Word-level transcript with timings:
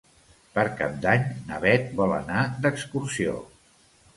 Per 0.55 0.63
Cap 0.79 0.95
d'Any 1.03 1.27
na 1.51 1.61
Beth 1.65 1.93
vol 2.01 2.17
anar 2.17 2.41
d'excursió. 2.65 3.37